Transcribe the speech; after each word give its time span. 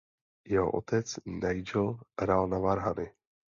Jeho 0.45 0.71
otec 0.71 1.15
Nigel 1.25 1.99
hrál 2.21 2.47
na 2.47 2.59
varhany. 2.59 3.11